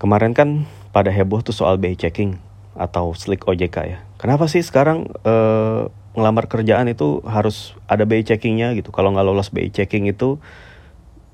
[0.00, 0.64] Kemarin kan
[0.96, 2.40] pada heboh tuh soal BI checking
[2.72, 3.98] atau slick OJK ya.
[4.16, 8.96] Kenapa sih sekarang eh, ngelamar kerjaan itu harus ada BI checkingnya gitu?
[8.96, 10.40] Kalau nggak lolos BI checking itu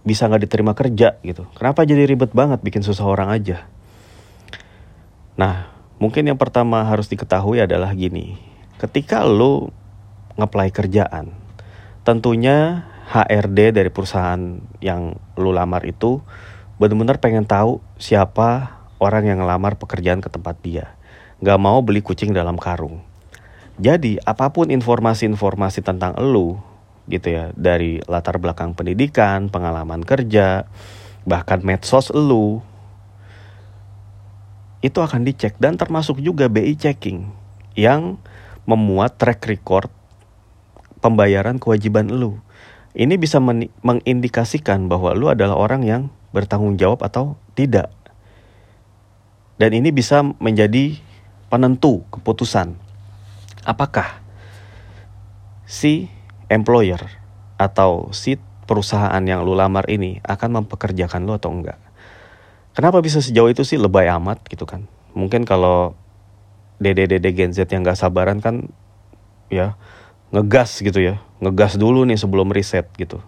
[0.02, 1.46] bisa nggak diterima kerja gitu.
[1.54, 3.71] Kenapa jadi ribet banget bikin susah orang aja?
[5.38, 5.71] Nah,
[6.03, 8.35] mungkin yang pertama harus diketahui adalah gini.
[8.83, 9.71] Ketika lo
[10.35, 11.30] ngeplay kerjaan,
[12.03, 12.83] tentunya
[13.14, 16.19] HRD dari perusahaan yang lo lamar itu
[16.83, 20.96] benar-benar pengen tahu siapa orang yang ngelamar pekerjaan ke tempat dia.
[21.45, 23.05] Gak mau beli kucing dalam karung.
[23.77, 26.56] Jadi apa pun informasi-informasi tentang elu
[27.06, 30.64] gitu ya dari latar belakang pendidikan, pengalaman kerja,
[31.28, 32.64] bahkan medsos elu
[34.80, 37.28] itu akan dicek dan termasuk juga BI checking
[37.77, 38.16] yang
[38.64, 39.92] memuat track record
[41.05, 42.41] pembayaran kewajiban elu.
[42.97, 43.36] Ini bisa
[43.84, 46.02] mengindikasikan bahwa lu adalah orang yang
[46.33, 47.88] bertanggung jawab atau tidak.
[49.56, 51.01] Dan ini bisa menjadi
[51.48, 52.77] penentu keputusan
[53.64, 54.20] apakah
[55.64, 56.12] si
[56.53, 57.00] employer
[57.56, 58.36] atau si
[58.69, 61.80] perusahaan yang lu lamar ini akan mempekerjakan lu atau enggak.
[62.77, 64.84] Kenapa bisa sejauh itu sih lebay amat gitu kan?
[65.17, 65.97] Mungkin kalau
[66.77, 68.69] dede-dede Gen Z yang gak sabaran kan
[69.48, 69.80] ya
[70.28, 71.25] ngegas gitu ya.
[71.41, 73.25] Ngegas dulu nih sebelum riset gitu.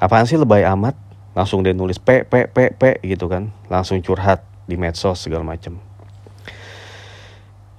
[0.00, 0.96] Apaan sih lebay amat?
[1.34, 3.50] Langsung dia nulis p p p p gitu kan.
[3.68, 5.76] Langsung curhat di medsos segala macam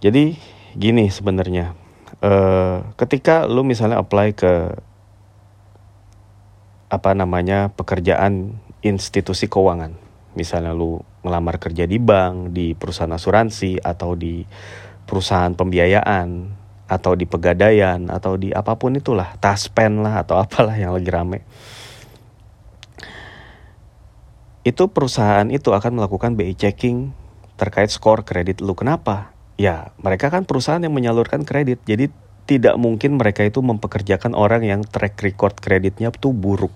[0.05, 0.37] jadi
[0.77, 1.73] gini sebenarnya.
[2.21, 2.31] E,
[2.93, 4.53] ketika lu misalnya apply ke
[6.93, 9.97] apa namanya pekerjaan institusi keuangan.
[10.37, 14.45] Misalnya lu ngelamar kerja di bank di perusahaan asuransi atau di
[15.09, 16.53] perusahaan pembiayaan
[16.85, 19.33] atau di pegadaian atau di apa pun itulah.
[19.41, 21.41] Taspen lah atau apalah yang lagi rame
[24.65, 27.13] itu perusahaan itu akan melakukan BI checking
[27.55, 28.73] terkait skor kredit lu.
[28.73, 29.29] Kenapa?
[29.61, 31.85] Ya, mereka kan perusahaan yang menyalurkan kredit.
[31.85, 32.09] Jadi
[32.49, 36.73] tidak mungkin mereka itu mempekerjakan orang yang track record kreditnya tuh buruk.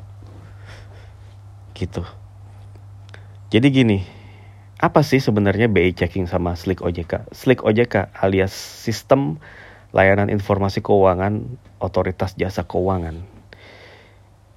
[1.73, 2.05] Gitu.
[3.49, 3.99] Jadi gini,
[4.77, 7.33] apa sih sebenarnya BI checking sama Slick OJK?
[7.33, 9.41] Slick OJK alias Sistem
[9.89, 13.17] Layanan Informasi Keuangan Otoritas Jasa Keuangan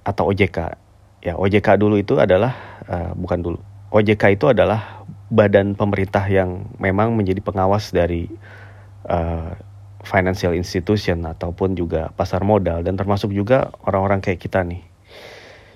[0.05, 0.77] atau OJK
[1.23, 3.59] ya OJK dulu itu adalah uh, bukan dulu
[3.93, 8.25] OJK itu adalah badan pemerintah yang memang menjadi pengawas dari
[9.05, 9.53] uh,
[10.01, 14.81] financial institution ataupun juga pasar modal dan termasuk juga orang-orang kayak kita nih.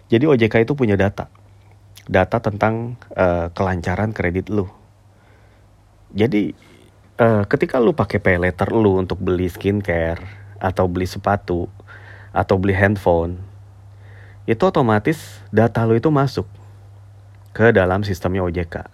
[0.09, 1.29] Jadi OJK itu punya data,
[2.09, 4.65] data tentang uh, kelancaran kredit lu.
[6.09, 6.57] Jadi
[7.21, 10.25] uh, ketika lu pakai pay letter lu untuk beli skincare
[10.57, 11.69] atau beli sepatu
[12.33, 13.37] atau beli handphone
[14.49, 16.49] itu otomatis data lo itu masuk
[17.57, 18.85] ke dalam sistemnya OJK.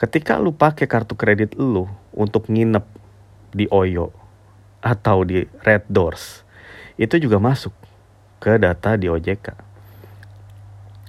[0.00, 1.84] Ketika lu pakai kartu kredit lu
[2.16, 2.80] untuk nginep
[3.52, 4.08] di Oyo
[4.80, 6.48] atau di Red Doors,
[6.96, 7.76] itu juga masuk
[8.40, 9.52] ke data di OJK.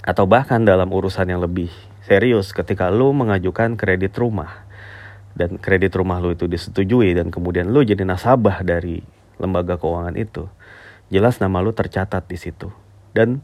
[0.04, 1.72] Atau bahkan dalam urusan yang lebih
[2.04, 4.68] serius ketika lu mengajukan kredit rumah
[5.40, 9.00] dan kredit rumah lu itu disetujui dan kemudian lu jadi nasabah dari
[9.40, 10.52] lembaga keuangan itu,
[11.08, 12.68] jelas nama lu tercatat di situ
[13.16, 13.40] dan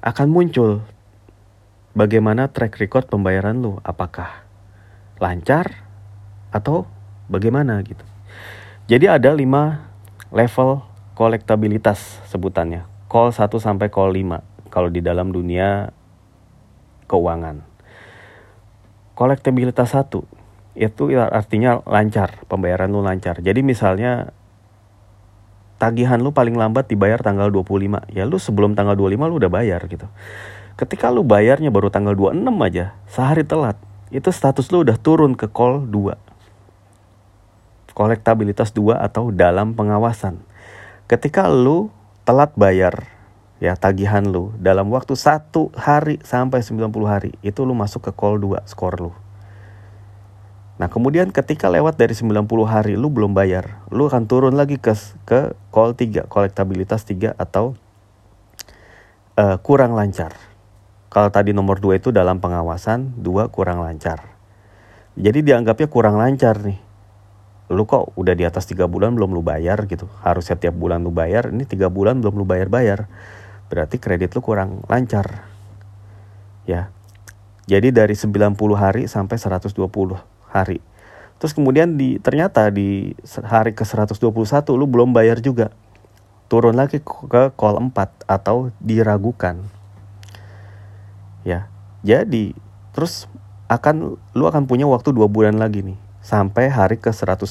[0.00, 0.80] akan muncul
[1.92, 4.44] bagaimana track record pembayaran lu apakah
[5.20, 5.84] lancar
[6.52, 6.88] atau
[7.28, 8.04] bagaimana gitu
[8.88, 9.88] jadi ada lima
[10.32, 15.92] level kolektabilitas sebutannya call 1 sampai call 5 kalau di dalam dunia
[17.08, 17.60] keuangan
[19.12, 20.24] kolektabilitas satu
[20.72, 24.32] itu artinya lancar pembayaran lu lancar jadi misalnya
[25.82, 28.06] tagihan lu paling lambat dibayar tanggal 25.
[28.14, 30.06] Ya lu sebelum tanggal 25 lu udah bayar gitu.
[30.72, 33.76] Ketika lu bayarnya baru tanggal 26 aja, sehari telat,
[34.08, 36.16] itu status lu udah turun ke call 2.
[37.92, 40.40] Kolektabilitas 2 atau dalam pengawasan.
[41.08, 41.92] Ketika lu
[42.24, 43.04] telat bayar
[43.62, 48.40] ya tagihan lu dalam waktu satu hari sampai 90 hari, itu lu masuk ke call
[48.40, 49.12] 2 skor lu.
[50.80, 54.96] Nah kemudian ketika lewat dari 90 hari lu belum bayar, lu akan turun lagi ke
[55.28, 57.78] ke call 3, kolektabilitas 3 atau
[59.38, 60.51] uh, kurang lancar.
[61.12, 64.32] Kalau tadi nomor 2 itu dalam pengawasan, 2 kurang lancar.
[65.12, 66.80] Jadi dianggapnya kurang lancar nih.
[67.68, 70.08] Lu kok udah di atas 3 bulan belum lu bayar gitu.
[70.24, 73.12] Harus setiap bulan lu bayar, ini 3 bulan belum lu bayar-bayar.
[73.68, 75.44] Berarti kredit lu kurang lancar.
[76.64, 76.88] Ya.
[77.68, 79.68] Jadi dari 90 hari sampai 120
[80.48, 80.80] hari.
[81.36, 83.12] Terus kemudian di ternyata di
[83.44, 84.16] hari ke 121
[84.80, 85.76] lu belum bayar juga.
[86.48, 89.81] Turun lagi ke call 4 atau diragukan.
[91.42, 91.70] Ya.
[92.02, 92.54] Jadi
[92.94, 93.30] terus
[93.70, 97.50] akan lu akan punya waktu dua bulan lagi nih sampai hari ke 180.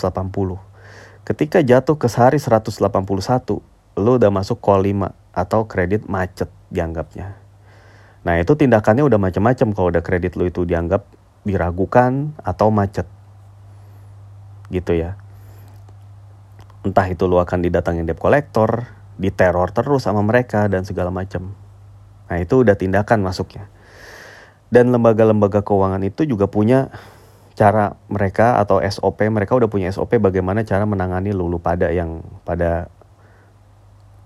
[1.21, 3.61] Ketika jatuh ke hari 181,
[3.99, 7.37] lu udah masuk call 5 atau kredit macet dianggapnya.
[8.21, 11.05] Nah itu tindakannya udah macam-macam kalau udah kredit lu itu dianggap
[11.43, 13.05] diragukan atau macet.
[14.69, 15.17] Gitu ya.
[16.81, 18.89] Entah itu lu akan didatangin debt collector,
[19.21, 21.53] diteror terus sama mereka dan segala macam.
[22.31, 23.69] Nah itu udah tindakan masuknya.
[24.71, 26.87] Dan lembaga-lembaga keuangan itu juga punya
[27.59, 32.87] cara mereka atau SOP mereka udah punya SOP bagaimana cara menangani lulu pada yang pada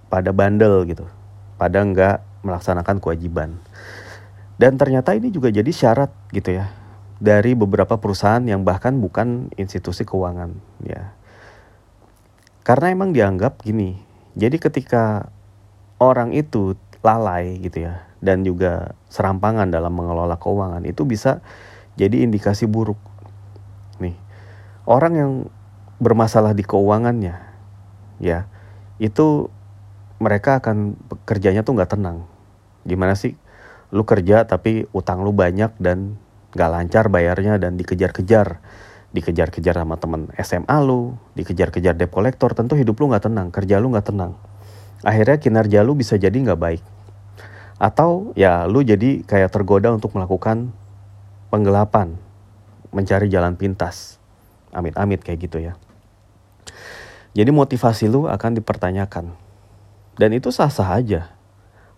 [0.08, 1.10] pada bandel gitu.
[1.58, 3.58] Pada nggak melaksanakan kewajiban.
[4.56, 6.72] Dan ternyata ini juga jadi syarat gitu ya
[7.20, 10.54] dari beberapa perusahaan yang bahkan bukan institusi keuangan
[10.86, 11.12] ya.
[12.62, 14.06] Karena emang dianggap gini
[14.36, 15.32] jadi ketika
[15.96, 16.76] orang itu
[17.06, 21.46] lalai gitu ya dan juga serampangan dalam mengelola keuangan itu bisa
[21.94, 22.98] jadi indikasi buruk.
[24.02, 24.18] Nih,
[24.90, 25.32] orang yang
[26.02, 27.38] bermasalah di keuangannya,
[28.18, 28.50] ya,
[28.98, 29.54] itu
[30.18, 30.98] mereka akan
[31.30, 32.26] kerjanya tuh nggak tenang.
[32.84, 33.38] Gimana sih?
[33.94, 36.18] Lu kerja tapi utang lu banyak dan
[36.58, 38.60] nggak lancar bayarnya dan dikejar-kejar
[39.16, 43.96] dikejar-kejar sama temen SMA lu, dikejar-kejar debt collector, tentu hidup lu nggak tenang, kerja lu
[43.96, 44.36] nggak tenang.
[45.08, 46.84] Akhirnya kinerja lu bisa jadi nggak baik
[47.76, 50.72] atau ya lu jadi kayak tergoda untuk melakukan
[51.52, 52.16] penggelapan
[52.96, 54.20] mencari jalan pintas.
[54.72, 55.80] Amit-amit kayak gitu ya.
[57.36, 59.36] Jadi motivasi lu akan dipertanyakan.
[60.16, 61.36] Dan itu sah-sah aja.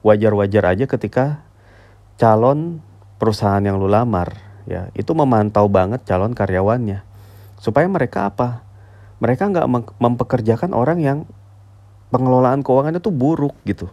[0.01, 1.45] Wajar-wajar aja ketika
[2.17, 2.81] calon
[3.21, 4.33] perusahaan yang lu lamar
[4.69, 7.05] ya itu memantau banget calon karyawannya.
[7.61, 8.65] Supaya mereka apa?
[9.17, 11.19] Mereka nggak mempekerjakan orang yang
[12.13, 13.89] pengelolaan keuangannya tuh buruk gitu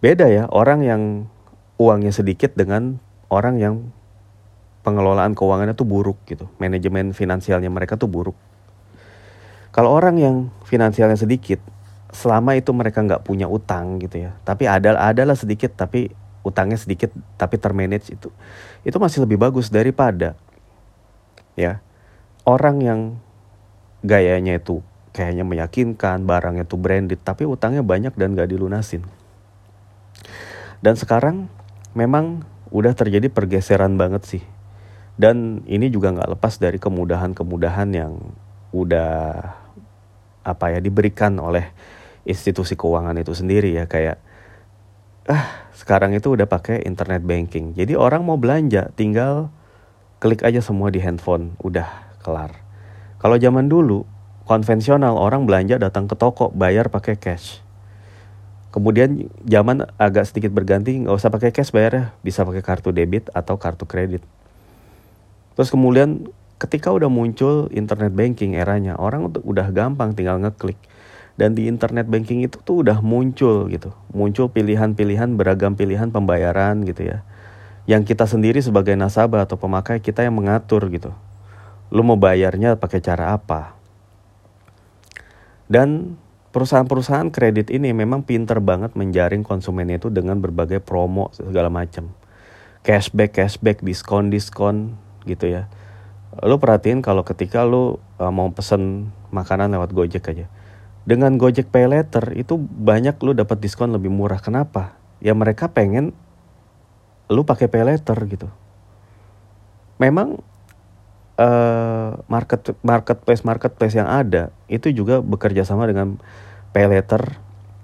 [0.00, 1.02] beda ya orang yang
[1.80, 3.00] uangnya sedikit dengan
[3.32, 3.74] orang yang
[4.80, 6.48] pengelolaan keuangannya tuh buruk gitu.
[6.56, 8.36] Manajemen finansialnya mereka tuh buruk.
[9.70, 10.36] Kalau orang yang
[10.66, 11.62] finansialnya sedikit
[12.10, 14.34] selama itu mereka nggak punya utang gitu ya.
[14.42, 16.10] Tapi ada adalah sedikit tapi
[16.42, 18.32] utangnya sedikit tapi termanage itu.
[18.82, 20.34] Itu masih lebih bagus daripada
[21.54, 21.84] ya
[22.48, 23.00] orang yang
[24.00, 24.80] gayanya itu
[25.12, 29.04] kayaknya meyakinkan barangnya tuh branded tapi utangnya banyak dan gak dilunasin
[30.80, 31.52] dan sekarang
[31.92, 34.42] memang udah terjadi pergeseran banget sih.
[35.20, 38.16] Dan ini juga nggak lepas dari kemudahan-kemudahan yang
[38.72, 39.12] udah
[40.40, 41.68] apa ya diberikan oleh
[42.24, 44.16] institusi keuangan itu sendiri ya kayak
[45.28, 47.76] ah sekarang itu udah pakai internet banking.
[47.76, 49.52] Jadi orang mau belanja tinggal
[50.20, 51.88] klik aja semua di handphone, udah
[52.24, 52.52] kelar.
[53.20, 54.04] Kalau zaman dulu
[54.48, 57.60] konvensional orang belanja datang ke toko bayar pakai cash.
[58.70, 63.26] Kemudian zaman agak sedikit berganti, nggak usah pakai cash bayar ya, bisa pakai kartu debit
[63.34, 64.22] atau kartu kredit.
[65.58, 66.30] Terus kemudian
[66.62, 70.78] ketika udah muncul internet banking eranya, orang udah gampang tinggal ngeklik.
[71.34, 77.10] Dan di internet banking itu tuh udah muncul gitu, muncul pilihan-pilihan beragam pilihan pembayaran gitu
[77.10, 77.24] ya.
[77.88, 81.16] Yang kita sendiri sebagai nasabah atau pemakai kita yang mengatur gitu.
[81.90, 83.74] Lu mau bayarnya pakai cara apa?
[85.66, 92.10] Dan perusahaan-perusahaan kredit ini memang pinter banget menjaring konsumennya itu dengan berbagai promo segala macam.
[92.82, 94.98] Cashback, cashback, diskon, diskon
[95.28, 95.70] gitu ya.
[96.42, 100.46] Lu perhatiin kalau ketika lu uh, mau pesen makanan lewat Gojek aja.
[101.06, 104.38] Dengan Gojek Pay Later itu banyak lu dapat diskon lebih murah.
[104.38, 104.94] Kenapa?
[105.18, 106.14] Ya mereka pengen
[107.30, 108.48] lu pakai Pay Later gitu.
[110.00, 110.40] Memang
[111.40, 116.20] uh, market marketplace marketplace yang ada itu juga bekerja sama dengan
[116.76, 117.40] pay letter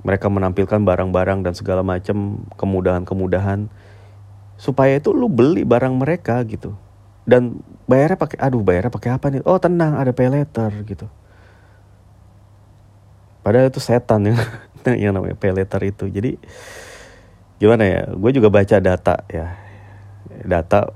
[0.07, 3.67] mereka menampilkan barang-barang dan segala macam kemudahan-kemudahan
[4.55, 6.79] supaya itu lu beli barang mereka gitu.
[7.27, 7.59] Dan
[7.91, 9.43] bayarnya pakai aduh bayarnya pakai apa nih?
[9.43, 11.11] Oh tenang ada pay letter gitu.
[13.43, 14.39] Padahal itu setan ya
[15.03, 16.07] yang namanya pay letter itu.
[16.07, 16.39] Jadi
[17.59, 18.03] gimana ya?
[18.15, 19.59] Gue juga baca data ya.
[20.47, 20.95] Data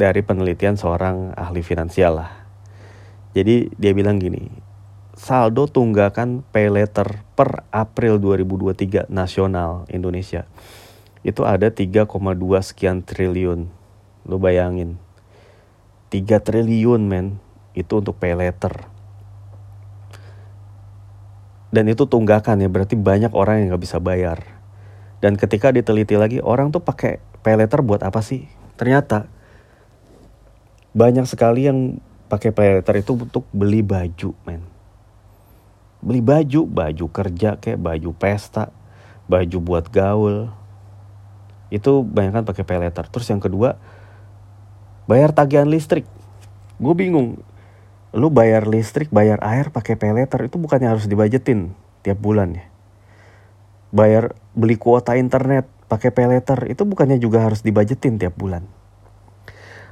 [0.00, 2.32] dari penelitian seorang ahli finansial lah.
[3.36, 4.48] Jadi dia bilang gini,
[5.12, 10.48] saldo tunggakan pay letter per April 2023 nasional Indonesia
[11.20, 12.08] itu ada 3,2
[12.64, 13.68] sekian triliun.
[14.24, 14.96] Lu bayangin.
[16.08, 17.36] 3 triliun men
[17.76, 18.88] itu untuk pay letter.
[21.70, 24.42] Dan itu tunggakan ya berarti banyak orang yang nggak bisa bayar.
[25.20, 28.48] Dan ketika diteliti lagi orang tuh pakai pay letter buat apa sih?
[28.74, 29.28] Ternyata
[30.90, 34.62] banyak sekali yang pakai paylater itu untuk beli baju men.
[36.02, 38.74] Beli baju baju kerja kayak baju pesta
[39.30, 40.50] baju buat gaul.
[41.70, 43.78] Itu banyak kan pakai paylater terus yang kedua
[45.06, 46.06] bayar tagihan listrik.
[46.82, 47.38] Gue bingung
[48.10, 51.70] lu bayar listrik bayar air pakai pay letter itu bukannya harus dibajetin
[52.02, 52.66] tiap bulan ya?
[53.94, 58.66] Bayar beli kuota internet pakai pay letter itu bukannya juga harus dibajetin tiap bulan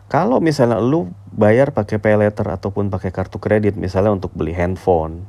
[0.08, 5.28] kalau misalnya lu bayar pakai pay letter ataupun pakai kartu kredit misalnya untuk beli handphone,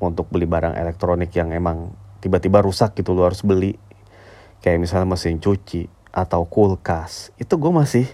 [0.00, 1.92] untuk beli barang elektronik yang emang
[2.24, 3.76] tiba-tiba rusak gitu lu harus beli.
[4.64, 7.36] Kayak misalnya mesin cuci atau kulkas.
[7.36, 8.08] Itu gue masih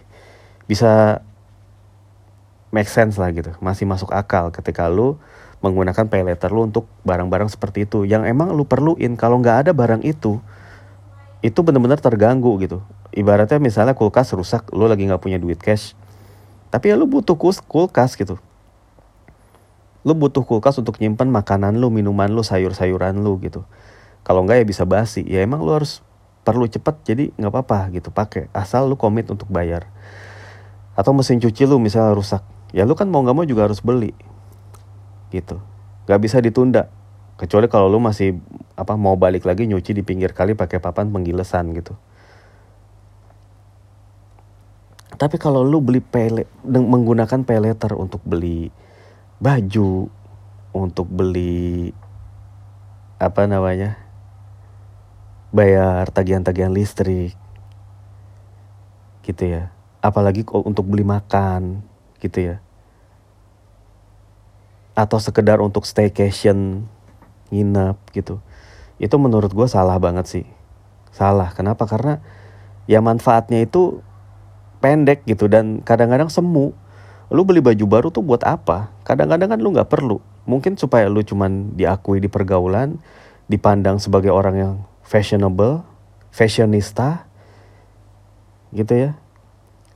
[0.66, 1.22] bisa
[2.74, 3.54] make sense lah gitu.
[3.62, 5.22] Masih masuk akal ketika lu
[5.62, 8.02] menggunakan pay letter lu untuk barang-barang seperti itu.
[8.02, 9.14] Yang emang lu perluin.
[9.14, 10.42] Kalau nggak ada barang itu,
[11.40, 12.82] itu benar-benar terganggu gitu
[13.14, 15.94] ibaratnya misalnya kulkas rusak lu lagi nggak punya duit cash
[16.74, 18.34] tapi ya lu butuh kulkas gitu.
[20.02, 23.62] Lu butuh kulkas untuk nyimpan makanan lu minuman lu sayur-sayuran lu gitu.
[24.26, 26.02] Kalau nggak ya bisa basi ya emang lu harus
[26.42, 29.86] perlu cepet jadi nggak apa-apa gitu pakai asal lu komit untuk bayar.
[30.98, 32.42] Atau mesin cuci lu misalnya rusak
[32.74, 34.10] ya lu kan mau nggak mau juga harus beli
[35.30, 35.62] gitu.
[36.10, 36.90] Nggak bisa ditunda
[37.38, 38.34] kecuali kalau lu masih
[38.74, 41.94] apa mau balik lagi nyuci di pinggir kali pakai papan penggilesan gitu
[45.14, 48.68] Tapi kalau lu beli pele menggunakan pay letter untuk beli
[49.38, 50.10] baju,
[50.74, 51.94] untuk beli
[53.18, 54.04] apa namanya?
[55.54, 57.38] bayar tagihan-tagihan listrik.
[59.22, 59.70] Gitu ya.
[60.02, 61.86] Apalagi untuk beli makan,
[62.18, 62.56] gitu ya.
[64.98, 66.90] Atau sekedar untuk staycation,
[67.54, 68.42] nginep gitu.
[68.98, 70.46] Itu menurut gue salah banget sih.
[71.14, 71.54] Salah.
[71.54, 71.86] Kenapa?
[71.86, 72.18] Karena
[72.90, 74.02] ya manfaatnya itu
[74.84, 76.76] pendek gitu dan kadang-kadang semu.
[77.32, 78.92] Lu beli baju baru tuh buat apa?
[79.08, 80.20] Kadang-kadang kan lu nggak perlu.
[80.44, 83.00] Mungkin supaya lu cuman diakui di pergaulan
[83.48, 85.80] dipandang sebagai orang yang fashionable
[86.28, 87.24] fashionista
[88.76, 89.10] gitu ya.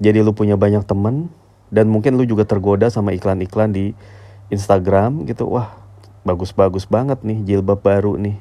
[0.00, 1.28] Jadi lu punya banyak temen
[1.68, 3.92] dan mungkin lu juga tergoda sama iklan-iklan di
[4.48, 5.52] Instagram gitu.
[5.52, 5.76] Wah
[6.24, 8.40] bagus-bagus banget nih jilbab baru nih.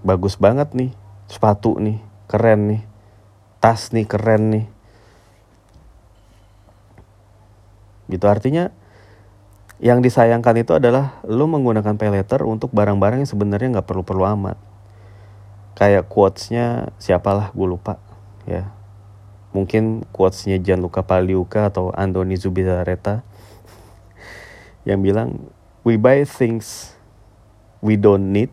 [0.00, 0.96] Bagus banget nih
[1.28, 2.82] sepatu nih keren nih.
[3.60, 4.79] Tas nih keren nih
[8.10, 8.26] gitu.
[8.26, 8.74] Artinya
[9.80, 14.60] yang disayangkan itu adalah lu menggunakan pay letter untuk barang-barang yang sebenarnya nggak perlu-perlu amat.
[15.72, 17.96] Kayak quotesnya siapalah gue lupa
[18.44, 18.68] ya.
[19.56, 23.24] Mungkin quotesnya Gianluca Pagliuca atau Andoni Zubizarreta
[24.88, 25.48] yang bilang
[25.80, 26.94] we buy things
[27.80, 28.52] we don't need.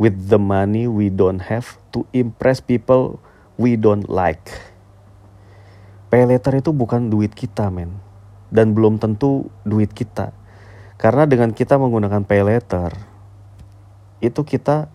[0.00, 3.20] With the money we don't have to impress people
[3.60, 4.71] we don't like
[6.12, 7.96] pay letter itu bukan duit kita men.
[8.52, 10.36] Dan belum tentu duit kita.
[11.00, 12.92] Karena dengan kita menggunakan pay letter
[14.20, 14.92] itu kita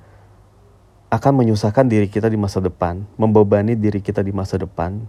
[1.09, 5.03] akan menyusahkan diri kita di masa depan membebani diri kita di masa depan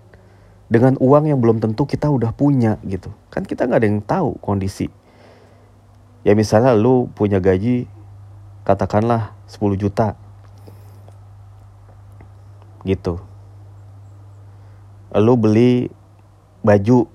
[0.70, 3.12] dengan uang yang belum tentu kita udah punya gitu.
[3.28, 4.88] Kan kita nggak ada yang tahu kondisi.
[6.24, 7.84] Ya misalnya lu punya gaji
[8.64, 10.14] katakanlah 10 juta.
[12.82, 13.20] Gitu.
[15.14, 15.88] Lu beli
[16.68, 17.08] baju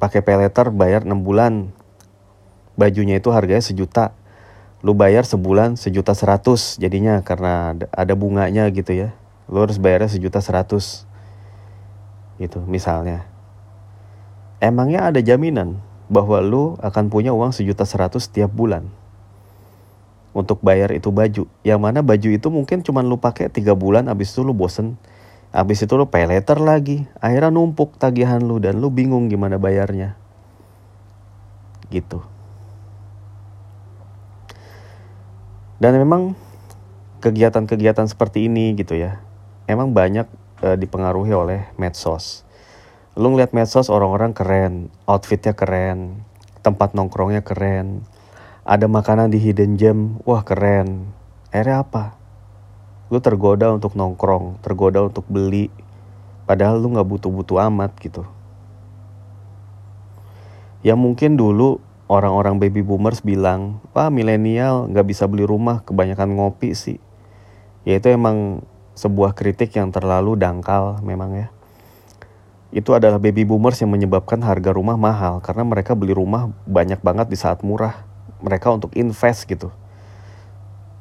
[0.00, 0.40] pakai pay
[0.72, 1.68] bayar 6 bulan.
[2.80, 4.16] Bajunya itu harganya sejuta.
[4.80, 9.12] Lu bayar sebulan sejuta seratus jadinya karena ada bunganya gitu ya.
[9.52, 11.04] Lu harus bayarnya sejuta seratus.
[12.40, 13.28] Gitu misalnya.
[14.64, 18.88] Emangnya ada jaminan bahwa lu akan punya uang sejuta seratus setiap bulan?
[20.32, 21.44] Untuk bayar itu baju.
[21.60, 24.96] Yang mana baju itu mungkin cuma lu pakai tiga bulan abis itu lu bosen
[25.50, 27.10] Habis itu lu pay letter lagi.
[27.18, 30.14] Akhirnya numpuk tagihan lu dan lu bingung gimana bayarnya.
[31.90, 32.22] Gitu.
[35.82, 36.38] Dan memang
[37.18, 39.18] kegiatan-kegiatan seperti ini gitu ya.
[39.66, 40.28] Emang banyak
[40.62, 42.46] e, dipengaruhi oleh medsos.
[43.18, 46.22] Lu ngeliat medsos orang-orang keren, outfitnya keren,
[46.62, 48.06] tempat nongkrongnya keren,
[48.62, 51.10] ada makanan di hidden gem, wah keren.
[51.50, 52.19] Akhirnya apa?
[53.10, 55.66] Lu tergoda untuk nongkrong, tergoda untuk beli,
[56.46, 58.22] padahal lu nggak butuh-butuh amat gitu.
[60.86, 66.72] Ya mungkin dulu orang-orang baby boomers bilang, wah milenial nggak bisa beli rumah, kebanyakan ngopi
[66.72, 67.02] sih.
[67.82, 68.62] Ya itu emang
[68.94, 71.48] sebuah kritik yang terlalu dangkal memang ya.
[72.70, 77.26] Itu adalah baby boomers yang menyebabkan harga rumah mahal karena mereka beli rumah banyak banget
[77.26, 78.06] di saat murah.
[78.38, 79.74] Mereka untuk invest gitu.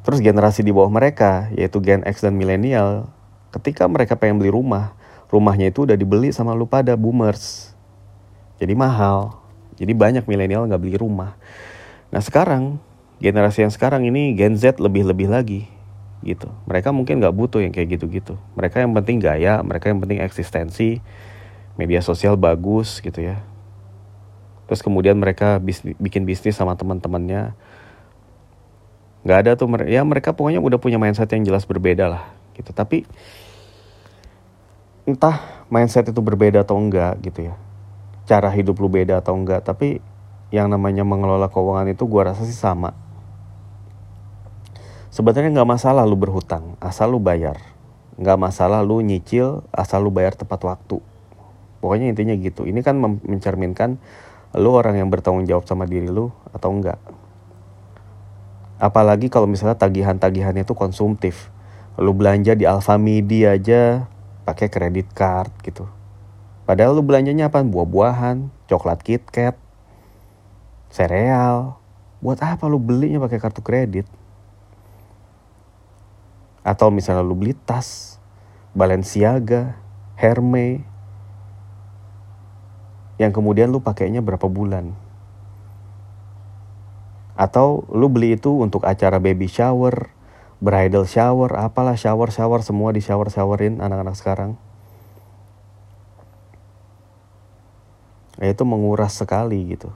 [0.04, 3.12] Terus generasi di bawah mereka, yaitu Gen X dan milenial,
[3.52, 4.96] ketika mereka pengen beli rumah,
[5.28, 7.76] rumahnya itu udah dibeli sama lu pada boomers.
[8.58, 9.36] Jadi mahal.
[9.80, 11.36] Jadi banyak milenial nggak beli rumah.
[12.12, 12.80] Nah sekarang,
[13.20, 15.62] generasi yang sekarang ini Gen Z lebih-lebih lagi
[16.20, 16.52] gitu.
[16.68, 18.36] Mereka mungkin nggak butuh yang kayak gitu-gitu.
[18.60, 21.00] Mereka yang penting gaya, mereka yang penting eksistensi,
[21.80, 23.40] media sosial bagus gitu ya
[24.70, 27.58] terus kemudian mereka bisnis, bikin bisnis sama teman-temannya
[29.30, 32.74] nggak ada tuh ya mereka pokoknya udah punya mindset yang jelas berbeda lah gitu.
[32.74, 33.06] Tapi
[35.06, 35.38] entah
[35.70, 37.56] mindset itu berbeda atau enggak gitu ya.
[38.26, 40.02] Cara hidup lu beda atau enggak tapi
[40.50, 42.98] yang namanya mengelola keuangan itu gua rasa sih sama.
[45.14, 47.62] Sebenarnya nggak masalah lu berhutang asal lu bayar.
[48.18, 50.98] Nggak masalah lu nyicil asal lu bayar tepat waktu.
[51.86, 52.66] Pokoknya intinya gitu.
[52.66, 54.02] Ini kan mencerminkan
[54.58, 56.98] lu orang yang bertanggung jawab sama diri lu atau enggak
[58.80, 61.52] Apalagi kalau misalnya tagihan-tagihannya itu konsumtif.
[62.00, 64.08] Lu belanja di Alfamidi aja
[64.48, 65.84] pakai kredit card gitu.
[66.64, 67.60] Padahal lu belanjanya apa?
[67.60, 69.60] Buah-buahan, coklat KitKat,
[70.88, 71.76] sereal.
[72.24, 74.08] Buat apa lu belinya pakai kartu kredit?
[76.64, 78.16] Atau misalnya lu beli tas,
[78.72, 79.76] Balenciaga,
[80.16, 80.88] Hermes,
[83.20, 84.96] yang kemudian lu pakainya berapa bulan?
[87.40, 90.12] Atau lu beli itu untuk acara baby shower,
[90.60, 94.60] bridal shower, apalah shower-shower semua di shower-showerin anak-anak sekarang.
[98.44, 99.88] Ya itu menguras sekali gitu.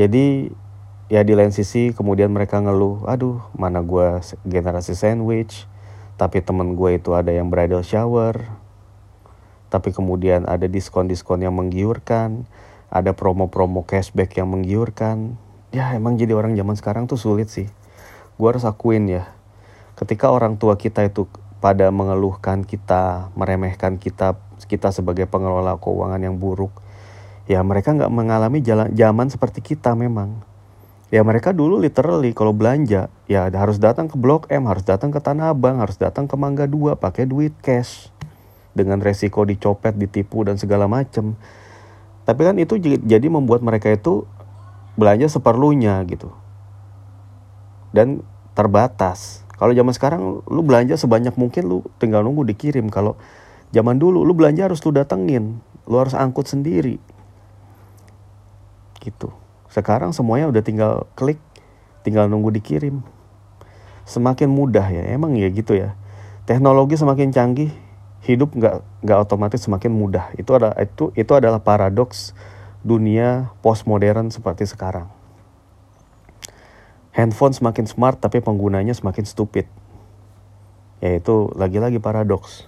[0.00, 0.48] Jadi
[1.12, 5.68] ya di lain sisi kemudian mereka ngeluh, aduh mana gue generasi sandwich,
[6.16, 8.48] tapi temen gue itu ada yang bridal shower,
[9.68, 12.48] tapi kemudian ada diskon-diskon yang menggiurkan,
[12.88, 15.36] ada promo-promo cashback yang menggiurkan.
[15.72, 17.64] Ya emang jadi orang zaman sekarang tuh sulit sih.
[18.36, 19.32] Gue harus akuin ya.
[19.96, 21.24] Ketika orang tua kita itu
[21.64, 24.36] pada mengeluhkan kita, meremehkan kita,
[24.68, 26.74] kita sebagai pengelola keuangan yang buruk,
[27.48, 30.44] ya mereka nggak mengalami jalan zaman seperti kita memang.
[31.08, 35.20] Ya mereka dulu literally kalau belanja ya harus datang ke Blok M, harus datang ke
[35.24, 38.12] Tanah Abang, harus datang ke Mangga 2 pakai duit cash
[38.76, 41.36] dengan resiko dicopet, ditipu dan segala macem.
[42.28, 44.28] Tapi kan itu jadi membuat mereka itu
[44.96, 46.32] belanja seperlunya gitu.
[47.92, 49.44] Dan terbatas.
[49.56, 52.90] Kalau zaman sekarang lu belanja sebanyak mungkin lu tinggal nunggu dikirim.
[52.90, 53.16] Kalau
[53.70, 56.98] zaman dulu lu belanja harus lu datengin, lu harus angkut sendiri.
[59.00, 59.30] Gitu.
[59.72, 61.40] Sekarang semuanya udah tinggal klik,
[62.04, 63.00] tinggal nunggu dikirim.
[64.04, 65.94] Semakin mudah ya, emang ya gitu ya.
[66.44, 67.70] Teknologi semakin canggih,
[68.26, 70.28] hidup nggak nggak otomatis semakin mudah.
[70.36, 72.34] Itu ada itu itu adalah paradoks
[72.82, 75.06] dunia postmodern seperti sekarang.
[77.14, 79.70] Handphone semakin smart tapi penggunanya semakin stupid.
[81.02, 82.66] Yaitu lagi-lagi paradoks.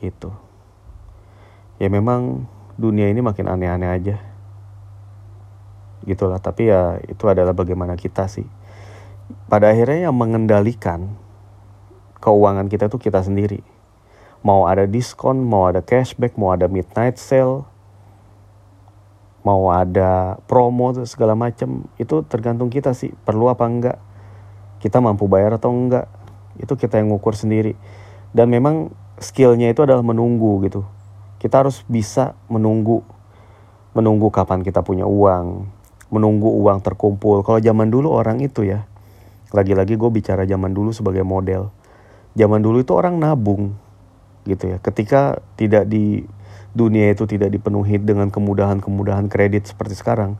[0.00, 0.32] Gitu.
[1.80, 4.16] Ya memang dunia ini makin aneh-aneh aja.
[6.04, 8.48] Gitulah, tapi ya itu adalah bagaimana kita sih.
[9.46, 11.12] Pada akhirnya yang mengendalikan
[12.20, 13.60] keuangan kita tuh kita sendiri.
[14.40, 17.68] Mau ada diskon, mau ada cashback, mau ada midnight sale,
[19.40, 23.98] mau ada promo segala macam itu tergantung kita sih perlu apa enggak.
[24.80, 26.08] Kita mampu bayar atau enggak
[26.60, 27.76] itu kita yang ngukur sendiri.
[28.30, 30.84] Dan memang skillnya itu adalah menunggu gitu.
[31.40, 33.00] Kita harus bisa menunggu
[33.90, 35.66] menunggu kapan kita punya uang
[36.10, 37.42] menunggu uang terkumpul.
[37.46, 38.84] Kalau zaman dulu orang itu ya
[39.50, 41.70] lagi-lagi gue bicara zaman dulu sebagai model.
[42.38, 43.74] Zaman dulu itu orang nabung
[44.46, 44.78] gitu ya.
[44.78, 46.22] Ketika tidak di
[46.76, 50.38] dunia itu tidak dipenuhi dengan kemudahan-kemudahan kredit seperti sekarang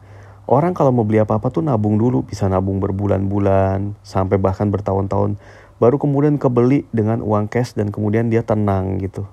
[0.50, 5.38] orang kalau mau beli apa-apa tuh nabung dulu bisa nabung berbulan-bulan sampai bahkan bertahun-tahun
[5.80, 9.24] baru kemudian kebeli dengan uang cash dan kemudian dia tenang gitu.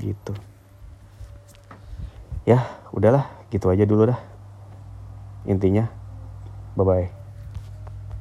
[0.00, 0.34] Gitu.
[2.42, 4.18] Ya udahlah gitu aja dulu dah.
[5.46, 5.86] Intinya
[6.74, 7.21] bye bye